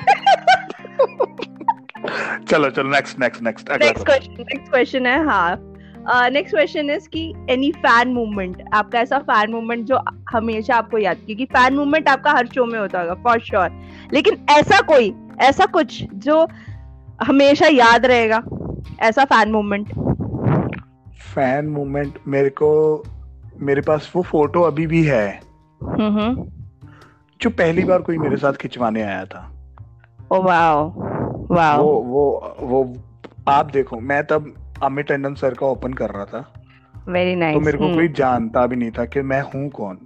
[2.48, 5.73] चलो चलो next next next next question next question है हाँ।
[6.08, 9.98] नेक्स्ट क्वेश्चन इज़ कि एनी फ़ैन मूवमेंट आपका ऐसा फ़ैन मूवमेंट जो
[10.32, 13.70] हमेशा आपको याद क्योंकि फ़ैन मूवमेंट आपका हर शो में होता होगा फॉर श्योर
[14.12, 16.48] लेकिन ऐसा कोई ऐसा कुछ जो
[17.24, 18.42] हमेशा याद रहेगा
[19.00, 19.92] ऐसा फ़ैन मूवमेंट
[21.34, 23.04] फ़ैन मोमेंट मेरे को
[23.60, 25.40] मेरे पास वो फ़ोटो अभी भी है
[25.82, 26.44] हम्म
[27.40, 29.50] जो पहली बार कोई मेरे साथ खिंचवाने आया था।
[30.32, 30.92] ओ वाओ
[31.50, 32.94] वाओ वो वो वो
[33.48, 36.54] आप देखो मैं तब अमित टंडन सर का ओपन कर रहा था।
[37.08, 37.60] Very nice nice.
[37.60, 39.98] तो मेरे को कोई जानता भी नहीं था कि मैं हूँ कौन।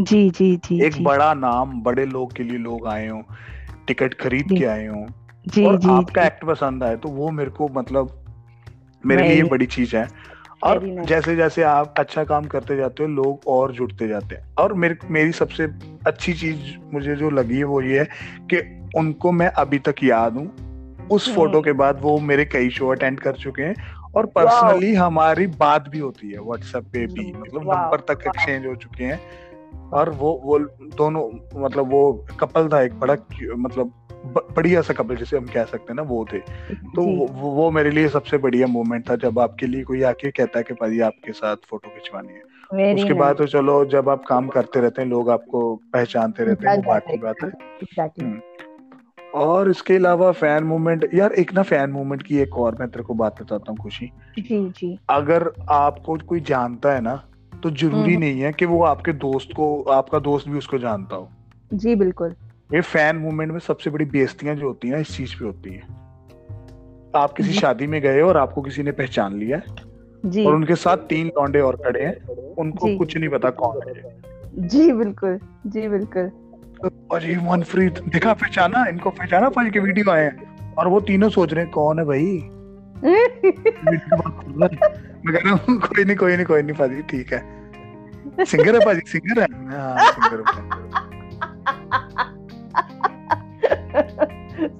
[0.00, 3.22] जी जी जी एक जी। बड़ा नाम बड़े लोग के लिए लोग आए हो
[3.86, 5.06] टिकट खरीद के आए हो
[5.46, 8.24] जी और जी आपका जी। एक्ट पसंद आए तो वो मेरे को मतलब
[9.06, 10.08] मेरे लिए बड़ी चीज़ है।
[10.64, 11.06] और nice.
[11.06, 14.96] जैसे जैसे आप अच्छा काम करते जाते हो लोग और जुड़ते जाते हैं। और मेरे
[15.10, 15.64] मेरी सबसे
[16.06, 16.58] अच्छी चीज़
[16.94, 18.08] मुझे जो लगी है वो ये है
[18.54, 20.46] कि उनको मैं अभी तक याद हूँ।
[21.10, 23.74] उस हम्म। फ़ोटो के बाद वो मेरे कई शो अटेंड कर चुके हैं।
[24.16, 28.74] और पर्सनली हमारी बात भी होती है व्हाट्सएप पे भी मतलब नंबर तक एक्सचेंज हो
[28.74, 29.20] चुके हैं।
[29.90, 30.58] और वो वो
[30.96, 31.30] दोनों
[31.62, 33.16] मतलब वो कपल था एक बड़ा
[33.56, 33.92] मतलब
[34.56, 36.38] बढ़िया सा कपल जिसे हम कह सकते हैं ना वो थे।
[36.74, 40.58] तो वो, वो मेरे लिए सबसे बढ़िया मोमेंट था जब आपके लिए कोई आके कहता
[40.58, 42.54] है कि भाई आपके साथ फ़ोटो खिंचवानी है।
[42.94, 46.76] उसके बाद तो चलो जब आप काम करते रहते हैं लोग आपको पहचानते रहते हैं
[46.76, 47.50] वो बात की बात है।
[48.24, 48.40] हम्म।
[49.34, 53.02] और इसके अलावा फ़ैन मूवमेंट यार एक ना फ़ैन मूवमेंट की एक और मैं तेरे
[53.02, 57.14] को बात बताता हूँ खुशी। जी जी। अगर आपको कोई जानता है ना
[57.62, 61.16] तो ज़रूरी हम्म। नहीं है कि वो आपके दोस्त को आपका दोस्त भी उसको जानता
[61.16, 61.28] हो।
[61.74, 62.34] जी बिल्कुल।
[62.74, 65.82] ये फ़ैन मूवमेंट में सबसे बड़ी बेइज्जतियाँ जो होती हैं इस चीज़ पे होती हैं।
[67.16, 69.74] आप किसी शादी में गए और आपको किसी ने पहचान लिया है
[70.24, 74.22] जी। और उनके साथ तीन लौंडे और खड़े हैं उनको कुछ नहीं पता कौन है।
[74.56, 76.30] जी बिल्कुल। जी बिल्कुल।
[77.10, 78.86] और ये मनप्रीत देखा पहचाना?
[78.88, 80.74] इनको पहचाना भाई के वीडियो आए हैं?
[80.78, 82.50] और वो तीनों सोच रहे हैं कौन है भाई।
[83.04, 88.80] मैं कह रहा हूँ कोई नहीं कोई नहीं कोई नहीं भाजी ठीक है। सिंगर है
[88.86, 89.46] भाजी सिंगर है?
[89.78, 90.62] हाँ सिंगर है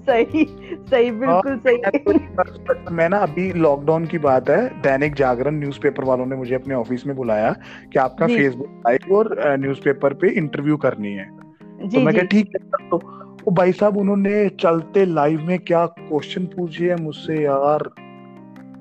[0.07, 0.45] सही
[0.90, 6.37] सही बिल्कुल सही। मैं ना अभी लॉकडाउन की बात है दैनिक जागरण न्यूज़पेपर वालों ने
[6.37, 7.53] मुझे अपने ऑफ़िस में बुलाया
[7.93, 11.43] कि आपका फेसबुक लाइव और न्यूज़पेपर पे इंटरव्यू करनी है।
[11.85, 12.97] तो मैं कहा ठीक है दो
[13.44, 17.83] वो भाई साहब उन्होंने चलते लाइव में क्या क्वेश्चन पूछे हैं मुझसे यार?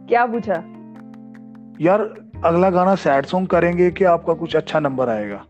[0.09, 0.53] क्या पूछा?
[1.81, 2.01] यार
[2.45, 5.45] अगला गाना सैड सॉन्ग करेंगे कि आपका कुछ अच्छा नंबर आएगा?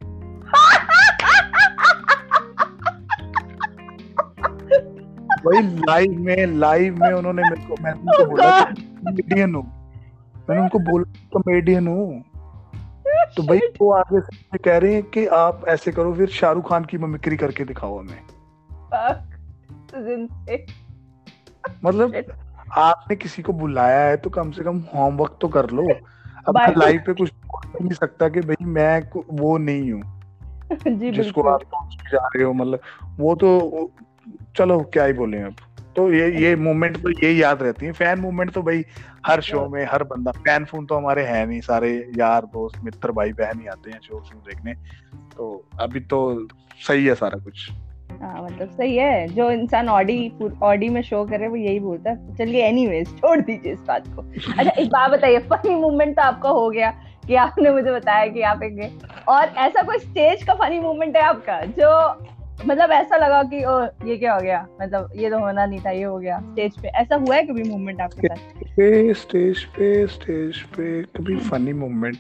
[5.46, 9.64] वही लाइव में लाइव में उन्होंने मेरे को मैंने उनको बोला कॉमेडियन हूँ।
[10.50, 12.24] मैंने उनको बोला कॉमेडियन हूँ।
[13.38, 16.86] तो भाई वो आगे से कह रहे हैं कि आप ऐसे करो फिर शाहरुख खान
[16.86, 18.20] की मिमिक्री करके दिखाओ हमें।
[21.86, 22.24] मतलब
[22.78, 25.94] आपने किसी को बुलाया है तो कम से कम होमवर्क तो कर लो।
[26.48, 27.32] अब लाइफ पे कुछ
[27.82, 30.22] नहीं सकता कि भाई मैं वो नहीं हूँ।
[31.12, 31.62] जिसको आप
[32.12, 32.80] जा रहे हो मतलब
[33.20, 33.92] वो तो
[34.58, 35.56] चलो क्या ही बोले अब।
[35.96, 38.86] तो ये ये मोमेंट तो ये याद रहती है। फ़ैन मोमेंट तो भाई
[39.26, 43.12] हर शो में हर बंदा फ़ैन फ़ोन तो हमारे है नहीं। सारे यार दोस्त मित्र
[43.12, 44.74] भाई बहन ही आते हैं शो शो देखने।
[45.38, 46.48] तो अभी तो
[46.88, 47.72] सही है सारा कुछ।
[48.22, 52.36] हाँ मतलब सही है। जो इंसान ऑडी ऑडी में शो करे वो यही बोलता है।
[52.36, 54.22] चलिए एनीवेज छोड़ दीजिए इस बात को।
[54.58, 56.92] अच्छा एक बात बताइए फनी मोमेंट तो आपका हो गया
[57.28, 61.24] कि आपने मुझे बताया कि आप एक और ऐसा कोई स्टेज का फनी मोमेंट है
[61.24, 61.90] आपका जो
[62.68, 64.68] मतलब ऐसा लगा कि ओ ये क्या हो गया?
[64.82, 67.64] मतलब ये तो होना नहीं था ये हो गया। स्टेज पे ऐसा हुआ है कभी
[67.64, 68.38] मोमेंट आपके साथ?
[69.14, 72.18] स्टेज पे स्टेज पे कभी फनी मोमेंट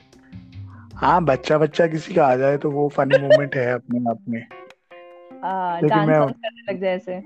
[0.95, 4.41] हाँ बच्चा बच्चा किसी का आ जाए तो वो फनी मोमेंट है अपने आप में।
[5.89, 7.23] डांस करने लग जाए ऐसे।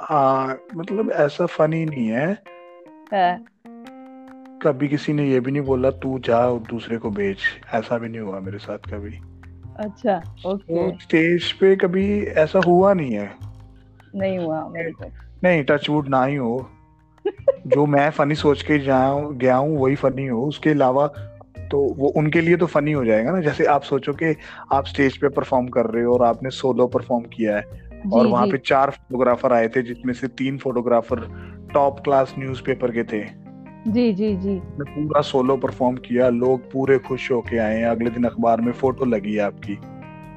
[0.00, 2.32] हाँ मतलब ऐसा फनी नहीं है।
[3.14, 3.44] हाँ,
[4.62, 7.38] कभी किसी ने ये भी नहीं बोला तू जा और दूसरे को बेच।
[7.74, 9.33] ऐसा भी नहीं हुआ मेरे साथ कभी।
[9.76, 13.30] अच्छा ओके तो स्टेज पे कभी ऐसा हुआ नहीं है।
[14.16, 15.04] नहीं हुआ मेरे को।
[15.44, 16.70] नहीं टचवुड ना ही हो।
[17.66, 21.06] जो मैं फनी सोच के जाऊँ गया हूँ वही फनी हो। उसके अलावा
[21.70, 24.34] तो वो उनके लिए तो फनी हो जाएगा ना। जैसे आप सोचो कि
[24.72, 27.82] आप स्टेज पे परफॉर्म कर रहे हो और आपने सोलो परफॉर्म किया है।
[28.12, 31.20] और वहाँ पे चार फोटोग्राफर आए थे जिसमें से तीन फोटोग्राफर
[31.74, 33.43] टॉप क्लास न्यूज़पेपर के थे।
[33.88, 38.10] जी जी जी। ने पूरा सोलो परफॉर्म किया लोग पूरे खुश होके आए हैं अगले
[38.10, 39.78] दिन अखबार में फ़ोटो लगी है आपकी।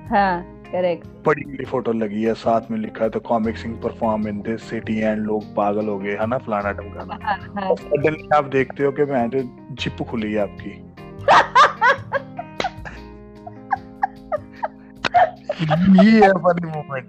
[0.09, 4.27] हाँ करेक्ट बड़ी बड़ी फ़ोटो लगी है साथ में लिखा है तो comic Singh perform
[4.27, 8.35] in this city and लोग पागल हो गए। है ना फलाना ढमकाना हाँ हाँ। और
[8.35, 10.83] आप देखते हो कि मैं जो जिप खुली है आपकी।
[16.03, 17.05] ये है फनी मोमेंट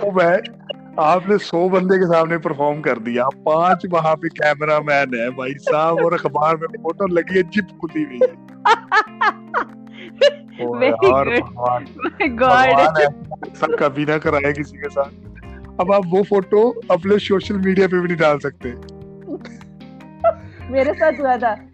[0.00, 0.38] तो मैं
[0.98, 5.52] आपने सौ बंदे के सामने परफॉर्म कर दिया। पाँच वहाँ पे कैमरा मैन है भाई
[5.52, 8.58] साहब और अखबार में फ़ोटो लगी है जिप खुली हुई है।
[13.76, 15.10] कभी ना कराए किसी के साथ।
[15.80, 18.74] अब आप वो फ़ोटो अपने सोशल मीडिया पे भी नहीं डाल सकते।
[20.70, 21.68] मेरे साथ हुआ था।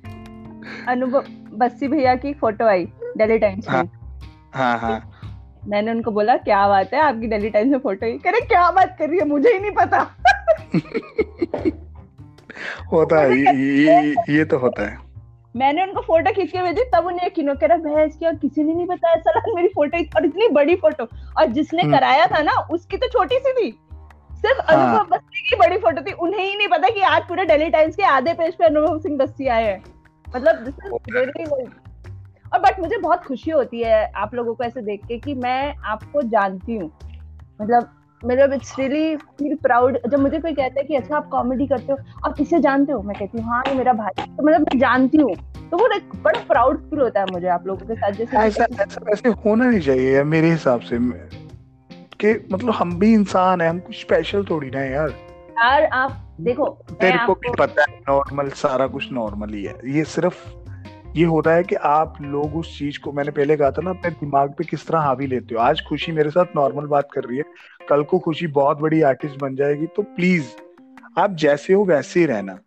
[0.89, 3.91] अनुभव बस्सी भैया की फ़ोटो आई दिल्ली टाइम्स में। हाँ
[4.53, 5.14] हाँ हाँ।
[5.67, 7.01] मैंने उनको बोला क्या बात है?
[7.01, 9.25] आपकी डेली टाइम्स में फ़ोटो कह रहे क्या बात कर रही है?
[9.25, 10.17] मुझे ही नहीं पता.
[12.93, 14.99] होता है ये, ये ये तो होता है।
[15.57, 18.75] मैंने उनको फ़ोटो खींच के भेजी तब उन्हें यकीन हो रहा भैंस क्या किसी ने
[18.75, 21.05] नहीं बताया साला मेरी फ़ोटो और इतनी बड़ी फ़ोटो।
[21.39, 23.79] और जिसने हम्म। कराया था ना उसकी तो छोटी सी थी।
[24.33, 27.45] सिर्फ़ हाँ। अनुभव बस्ती की बड़ी फ़ोटो थी। उन्हें ही नहीं पता कि आज पूरे
[27.45, 29.85] दिल्ली टाइम्स के आधे पेज पे अनुभव सिंह बस्ती आए हैं।
[30.37, 30.73] मतलब is
[31.15, 31.84] really good।
[32.55, 35.75] और बट मुझे बहुत खुशी होती है आप लोगों को ऐसे देख के कि मैं
[35.85, 36.91] आपको जानती हूँ।
[37.63, 37.89] मतलब
[38.23, 41.93] मतलब इट्स रियली फील प्राउड जब मुझे कोई कहता है कि अच्छा आप कॉमेडी करते
[41.93, 43.03] हो आप किसे जानते हो?
[43.03, 45.35] मैं कहती हूँ हाँ ये मेरा भाई तो मतलब मैं जानती हूँ।
[45.71, 48.67] तो वो एक बड़ा प्राउड फील होता है मुझे आप लोगों के साथ जैसे ऐसा
[48.83, 50.99] ऐसा वैसे होना नहीं चाहिए यार मेरे हिसाब से
[52.21, 56.69] कि मतलब हम भी इंसान है हम कुछ स्पेशल थोड़ी ना यार। यार आप देखो
[57.01, 60.64] तेरे को भी पता है नॉर्मल सारा कुछ नॉर्मल ही है। ये सिर्फ़
[61.17, 64.11] ये होता है कि आप लोग उस चीज़ को मैंने पहले कहा था ना अपने
[64.11, 67.39] दिमाग पे किस तरह हावी लेते हो। आज खुशी मेरे साथ नॉर्मल बात कर रही
[67.39, 67.45] है।
[67.89, 70.45] कल को खुशी बहुत बड़ी आर्टिस्ट बन जाएगी तो प्लीज़
[71.19, 72.59] आप जैसे हो वैसे ही रहना।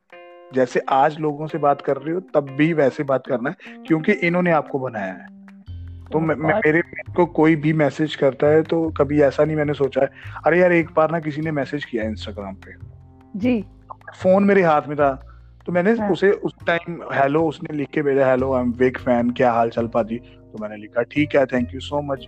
[0.53, 4.11] जैसे आज लोगों से बात कर रहे हो तब भी वैसे बात करना है क्योंकि
[4.11, 5.27] इन्होंने आपको बनाया है।
[6.11, 9.73] तो मैं, मेरे मेरे को कोई भी मैसेज करता है तो कभी ऐसा नहीं मैंने
[9.73, 10.09] सोचा है।
[10.45, 12.73] अरे यार एक बार ना किसी ने मैसेज किया इंस्टाग्राम पे।
[13.35, 13.65] जी।
[14.23, 15.26] फ़ोन मेरे हाथ में था।
[15.67, 18.97] तो मैंने हाँ। उसे उस टाइम हेलो उसने लिख के भेजा hello I am big
[18.97, 20.17] fan क्या हाल चाल पाजी?
[20.17, 22.27] तो मैंने लिखा ठीक है थैंक यू सो मच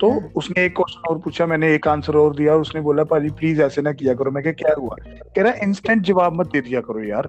[0.00, 3.04] तो हाँ। उसने एक क्वेश्चन और पूछा मैंने एक आंसर और दिया और उसने बोला
[3.04, 4.96] पाजी प्लीज़ ऐसे ना किया करो। मैं क्या क्या हुआ?
[5.36, 7.26] कह रहा इंस्टेंट जवाब मत दे दिया करो यार।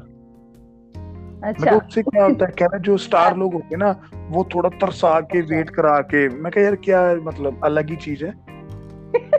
[1.44, 2.52] अच्छा। तो उससे क्या होता है?
[2.52, 6.30] कह रहा जो स्टार लोग होते हैं ना वो थोड़ा तरसा के वेट करा के।
[6.30, 8.34] मैं कह यार क्या मतलब अलग ही चीज़ है।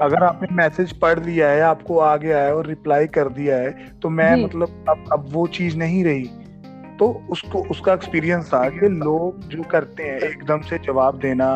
[0.03, 3.71] अगर आपने मैसेज पढ़ लिया है आपको आ गया है और रिप्लाई कर दिया है
[4.03, 6.25] तो मैं मतलब अब अब वो चीज़ नहीं रही।
[6.99, 11.49] तो उसको उसका एक्सपीरियंस था कि लोग जो करते हैं एकदम से जवाब देना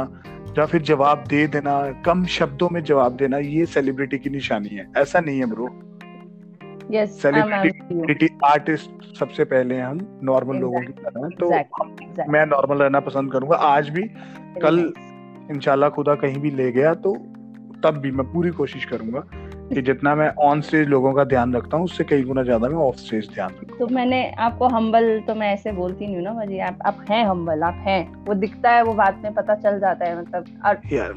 [0.59, 1.75] या फिर जवाब दे देना
[2.07, 5.69] कम शब्दों में जवाब देना ये सेलिब्रिटी की निशानी है। ऐसा नहीं है ब्रो
[6.93, 11.51] यस सेलिब्रिटी आर्टिस्ट सबसे पहले हम नॉर्मल लोगों की तरह हैं तो
[12.33, 14.03] मैं नॉर्मल रहना पसंद करूँगा। आज भी
[14.63, 14.93] कल
[15.51, 17.17] इंशाल्लाह खुदा कहीं भी ले गया तो
[17.85, 19.21] तब भी मैं पूरी कोशिश करूँगा
[19.73, 22.77] कि जितना मैं ऑन स्टेज लोगों का ध्यान रखता हूँ उससे कई गुना ज़्यादा मैं
[22.77, 26.33] ऑफ़ स्टेज ध्यान रखता तो मैंने आपको हम्बल तो मैं ऐसे बोलती नहीं हूँ ना
[26.33, 29.79] भाजी आप आप हैं हम्बल आप हैं। वो दिखता है वो बात में पता चल
[29.81, 31.15] जाता है मतलब और यार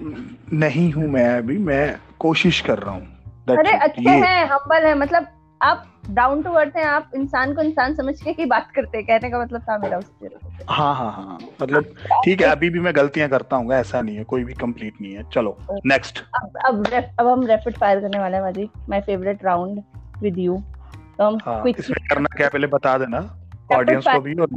[0.53, 3.07] नहीं हूँ मैं अभी मैं कोशिश कर रहा हूँ।
[3.49, 5.27] अरे अच्छे हैं हम्बल है मतलब
[5.61, 9.05] आप डाउन टू अर्थ हैं आप इंसान को इंसान समझ के ही बात करते हैं
[9.07, 10.29] कहने का मतलब था मेरा उससे
[10.69, 11.93] हाँ हाँ हाँ मतलब
[12.25, 15.13] ठीक है अभी भी मैं गलतियाँ करता हूँ ऐसा नहीं है कोई भी कंप्लीट नहीं
[15.13, 19.01] है चलो नेक्स्ट अब अब रेफ, अब हम रैपिड फायर करने वाले हैं भाजी my
[19.01, 19.83] favourite round
[20.21, 20.57] with you
[21.17, 23.19] तो हम हाँ इसमें करना क्या पहले बता देना
[23.73, 24.49] ऑडियंस को भी और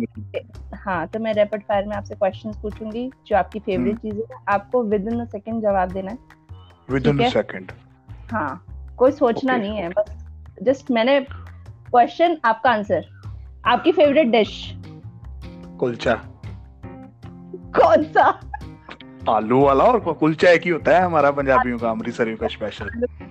[0.84, 4.38] हाँ तो मैं रैपिड फायर में आपसे क्वेश्चंस पूछूँगी जो आपकी फेवरेट हम्म। चीज़ है
[4.48, 6.18] आपको विद इन अ सेकंड जवाब देना है।
[6.90, 7.72] विद इन है। सेकंड
[8.32, 8.64] हाँ
[8.98, 10.21] कोई सोचना Okay, नहीं है बस
[10.62, 13.05] जस्ट मैंने क्वेश्चन आपका आंसर
[13.66, 14.53] आपकी फेवरेट डिश
[15.81, 16.14] कुलचा।
[17.77, 18.40] कौन सा?
[19.31, 22.90] आलू वाला और कुलचा एक ही होता है हमारा पंजाबियों का अमृतसरियों का स्पेशल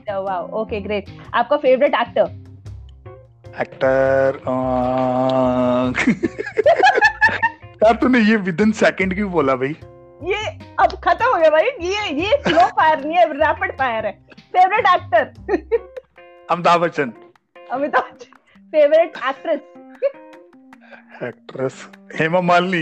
[0.09, 2.39] वाओ ओके ग्रेट आपका फेवरेट एक्टर
[3.61, 4.39] एक्टर
[7.83, 9.75] यार तूने ये विद इन सेकंड क्यों बोला भाई?
[10.23, 10.45] ये
[10.79, 14.11] अब खत्म हो गया भाई। ये ये स्लो फायर नहीं है रैपिड फायर है।
[14.55, 15.89] Favourite actor
[16.51, 17.11] Amitabh Bachchan.
[17.71, 19.59] Amitabh Bachchan favourite actress
[21.23, 21.75] actress
[22.15, 22.81] Hema Malini.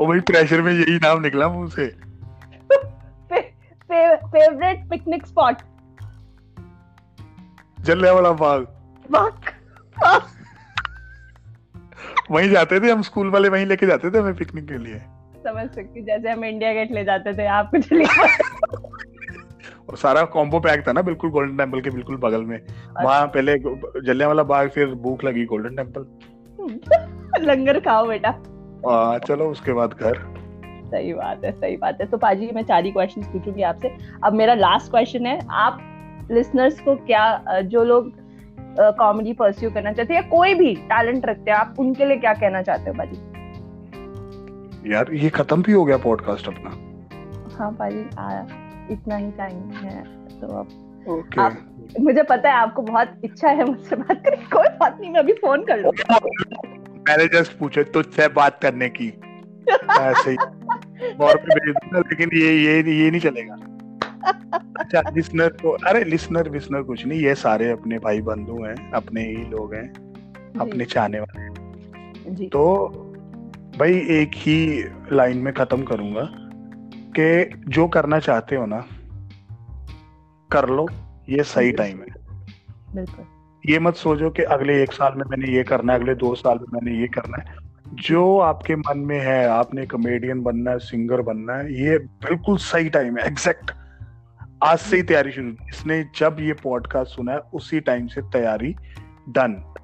[0.00, 1.86] ओ भाई प्रेशर में यही नाम निकला मुँह से।
[3.90, 5.56] Favourite picnic spot
[7.80, 8.66] Jallianwala Bagh.
[9.10, 9.52] वाक
[12.30, 14.98] वहीं जाते थे हम स्कूल वाले वहीं लेके जाते थे हमें पिकनिक के लिए।
[15.44, 17.92] समझ सकती जैसे हम इंडिया गेट ले जाते थे आप कुछ
[19.88, 22.58] और सारा कॉम्बो पैक था ना बिल्कुल गोल्डन टेंपल के बिल्कुल बगल में।
[23.04, 26.06] वहाँ पहले जलियांवाला बाग फिर भूख लगी गोल्डन टेंपल
[27.46, 28.28] लंगर खाओ बेटा।
[28.88, 30.18] आ, चलो उसके बाद घर।
[30.84, 33.90] सही बात है सही बात है। तो पाजी मैं चार ही क्वेश्चन पूछूँगी आपसे।
[34.24, 35.78] अब मेरा लास्ट क्वेश्चन है आप
[36.30, 38.12] लिसनर्स को क्या जो लोग
[38.80, 42.32] कॉमेडी परस्यू करना चाहते हैं या कोई भी टैलेंट रखते हैं आप उनके लिए क्या
[42.34, 43.16] कहना चाहते हो पाजी?
[44.92, 46.70] यार ये खत्म भी हो गया पॉडकास्ट अपना।
[47.56, 48.46] हाँ पाजी आया।
[48.90, 50.04] इतना ही टाइम है
[50.40, 54.68] तो अब ओके आप- मुझे पता है आपको बहुत इच्छा है मुझसे बात करने कोई
[54.68, 56.18] बात नहीं मैं अभी फ़ोन कर लूँगा
[57.08, 59.08] मैंने जस्ट पूछे तुझसे बात करने की।
[60.00, 60.36] ऐसे ही।
[61.14, 63.54] और भी भेज दूँगा लेकिन ये ये ये नहीं चलेगा।
[64.78, 69.20] अच्छा लिसनर को अरे लिसनर विसनर कुछ नहीं ये सारे अपने भाई बंधु हैं अपने
[69.20, 69.88] ही लोग हैं
[70.60, 71.48] अपने चाहने वाले
[72.34, 72.86] जी। तो
[73.78, 76.43] भाई एक ही लाइन में खत्म करूँगा।
[77.18, 78.84] कि जो करना चाहते हो ना
[80.50, 80.88] कर लो
[81.28, 82.06] ये सही टाइम है।
[82.94, 83.26] बिल्कुल।
[83.72, 86.58] ये मत सोचो कि अगले एक साल में मैंने ये करना है अगले दो साल
[86.58, 87.56] में मैंने ये करना है।
[87.94, 92.88] जो आपके मन में है आपने कॉमेडियन बनना है सिंगर बनना है ये बिल्कुल सही
[92.88, 93.70] टाइम है एग्जैक्ट
[94.62, 98.74] आज से ही तैयारी शुरू इसने जब ये पॉडकास्ट सुना है उसी टाइम से तैयारी
[99.28, 99.74] डन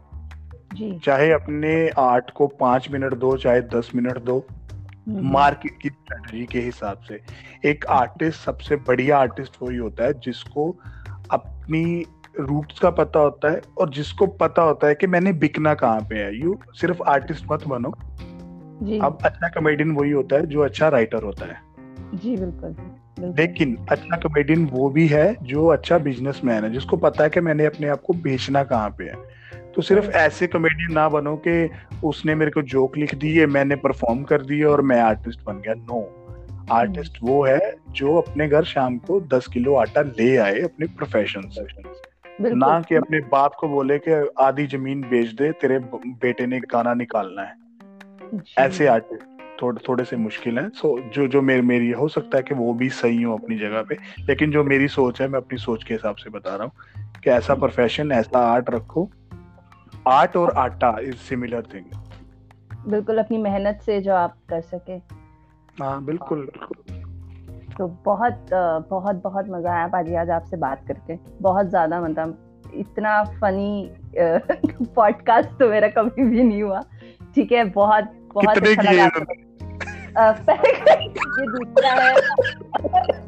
[0.75, 4.47] जी। चाहे अपने आर्ट को पाँच मिनट दो चाहे दस मिनट दो
[5.09, 7.21] मार्केट की स्ट्रेटजी के हिसाब से।
[7.71, 10.77] एक आर्टिस्ट सबसे बढ़िया आर्टिस्ट वही होता है जिसको
[11.31, 12.05] अपनी
[12.41, 16.15] रूट्स का पता होता है और जिसको पता होता है कि मैंने बिकना कहाँ पे
[16.15, 17.95] है। यू सिर्फ़ आर्टिस्ट मत बनो।
[18.87, 21.57] जी। अब अच्छा कॉमेडियन वही होता है जो अच्छा राइटर होता है।
[22.15, 27.25] जी बिल्कुल। बिल्कुल। लेकिन अच्छा कॉमेडियन वो भी है जो अच्छा बिजनेसमैन है जिसको पता
[27.25, 29.40] है कि मैंने अपने आप को बेचना कहाँ पे है।
[29.75, 31.71] तो सिर्फ़ ऐसे कॉमेडियन ना बनो कि
[32.05, 35.61] उसने मेरे को जोक लिख दी है मैंने परफॉर्म कर दिए और मैं आर्टिस्ट बन
[35.61, 36.01] गया। नो
[36.73, 41.49] आर्टिस्ट वो है जो अपने घर शाम को दस किलो आटा ले आए अपने प्रोफेशन
[41.49, 41.65] से।
[42.55, 46.95] ना कि अपने बाप को बोले कि आधी ज़मीन बेच दे तेरे बेटे ने गाना
[46.95, 47.55] निकालना है।
[48.59, 49.25] ऐसे आर्टिस्ट
[49.63, 52.73] थोड़े थोड़े से मुश्किल हैं। सो जो जो मेरे मेरी हो सकता है कि वो
[52.75, 53.97] भी सही हो अपनी जगह पे
[54.29, 57.31] लेकिन जो मेरी सोच है मैं अपनी सोच के हिसाब से बता रहा हूँ कि
[57.31, 59.11] ऐसा प्रोफेशन ऐसा आर्ट रखो
[60.11, 61.85] आर्ट और आटा इज़ सिमिलर थिंग
[62.87, 64.93] बिल्कुल अपनी मेहनत से जो आप कर सके।
[65.83, 66.51] हाँ बिल्कुल।
[67.79, 68.47] तो बहुत
[68.91, 72.39] बहुत बहुत मज़ा आया। पाजी आज आपसे बात करके बहुत ज़्यादा मतलब
[72.75, 73.91] इतना फनी
[74.97, 76.83] पॉडकास्ट तो मेरा कभी भी नहीं हुआ।
[77.35, 79.25] ठीक है बहुत बहुत कितने अच्छा लगा
[81.41, 82.15] ये दूसरा है।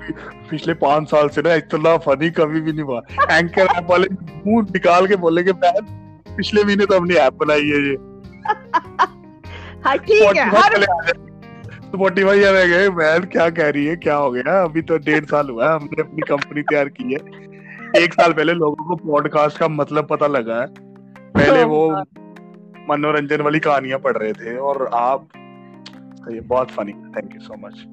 [0.50, 3.00] पिछले पाँच साल से ना इतना फनी कभी भी नहीं हुआ।
[3.32, 4.08] एंकर ऐप वाले
[4.46, 5.72] मुँह निकाल के बोलेंगे मैं
[6.36, 7.96] पिछले महीने तो हमने ऐप बनाई है ये।
[9.84, 10.82] हाँ ठीक है हर
[11.88, 13.96] स्पॉटिफाई में गए मैं क्या कह रही है?
[13.96, 14.62] क्या हो गया?
[14.62, 17.20] अभी तो डेढ़ साल हुआ है हमने अपनी कंपनी तैयार की है।
[18.02, 20.66] एक साल पहले लोगों को पॉडकास्ट का मतलब पता लगा है।
[21.34, 22.02] पहले वो
[22.90, 25.28] मनोरंजन वाली कहानियाँ पढ़ रहे थे और आप
[26.32, 27.86] ये बहुत funny thank you so much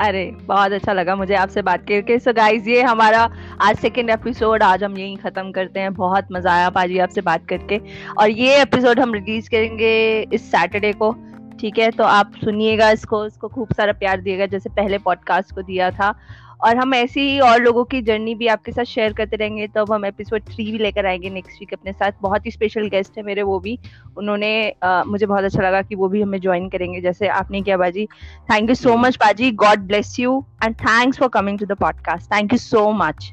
[0.00, 3.20] अरे, बहुत अच्छा लगा मुझे आपसे बात करके। सो गाइज़ ये हमारा
[3.60, 7.46] आज सेकंड एपिसोड आज हम यहीं खत्म करते हैं। बहुत मज़ा आया पाजी आपसे बात
[7.48, 7.80] करके।
[8.18, 11.12] और ये एपिसोड हम रिलीज़ करेंगे इस सैटरडे को,
[11.60, 11.90] ठीक है?
[11.90, 16.14] तो आप सुनिएगा इसको इसको खूब सारा प्यार दिएगा। जैसे पहले पॉडकास्ट को दिया था
[16.60, 19.80] और हम ऐसे ही और लोगों की जर्नी भी आपके साथ शेयर करते रहेंगे तो
[19.80, 23.18] अब हम एपिसोड थ्री भी लेकर आएँगे नेक्स्ट वीक अपने साथ। बहुत ही स्पेशल गेस्ट
[23.18, 23.78] है मेरे वो भी।
[24.16, 27.76] उन्होंने आ, मुझे बहुत अच्छा लगा कि वो भी हमें ज्वाइन करेंगे। जैसे आपने किया
[27.76, 28.06] बाजी।
[28.52, 32.32] थैंक यू सो मच बाजी। God bless you and thanks for coming to the podcast
[32.32, 33.32] thank you so much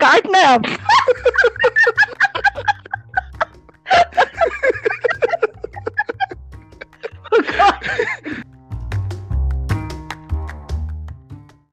[0.00, 0.62] काटना आप।
[7.32, 7.42] Oh
[8.36, 8.44] God.